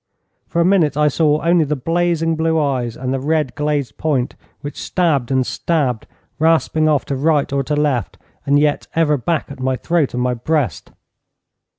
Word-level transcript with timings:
For 0.47 0.59
a 0.59 0.65
minute 0.65 0.97
I 0.97 1.09
saw 1.09 1.43
only 1.45 1.63
the 1.63 1.75
blazing 1.75 2.35
blue 2.35 2.59
eyes, 2.59 2.97
and 2.97 3.13
the 3.13 3.19
red 3.19 3.53
glazed 3.53 3.99
point 3.99 4.35
which 4.61 4.81
stabbed 4.81 5.29
and 5.29 5.45
stabbed, 5.45 6.07
rasping 6.39 6.89
off 6.89 7.05
to 7.05 7.15
right 7.15 7.53
or 7.53 7.61
to 7.63 7.75
left, 7.75 8.17
and 8.43 8.57
yet 8.57 8.87
ever 8.95 9.15
back 9.15 9.51
at 9.51 9.59
my 9.59 9.75
throat 9.75 10.15
and 10.15 10.23
my 10.23 10.33
breast. 10.33 10.91